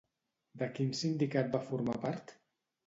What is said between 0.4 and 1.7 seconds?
De quin sindicat va